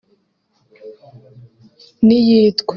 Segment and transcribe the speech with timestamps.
[2.05, 2.69] n’iyitwa